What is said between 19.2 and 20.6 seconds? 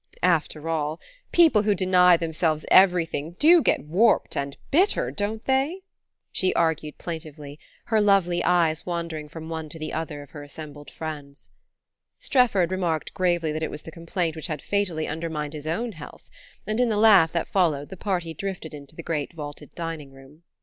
vaulted dining room.